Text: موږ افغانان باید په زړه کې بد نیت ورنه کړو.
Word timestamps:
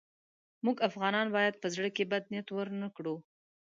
موږ 0.65 0.77
افغانان 0.89 1.27
باید 1.35 1.55
په 1.61 1.67
زړه 1.73 1.89
کې 1.95 2.09
بد 2.11 2.23
نیت 2.31 2.47
ورنه 2.51 2.87
کړو. 2.97 3.15